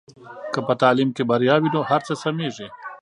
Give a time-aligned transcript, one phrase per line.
[0.53, 2.67] که په تعلیم کې بریا وي نو هر څه سمېږي.